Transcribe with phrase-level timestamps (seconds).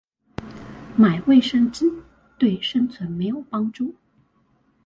[0.97, 1.91] 買衛生紙
[2.39, 3.93] 對生存沒有幫助